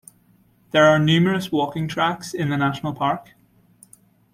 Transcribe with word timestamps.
There 0.71 0.85
are 0.87 0.97
numerous 0.97 1.51
walking 1.51 1.87
tracks 1.87 2.33
in 2.33 2.49
the 2.49 2.57
national 2.57 2.95
park. 2.95 3.33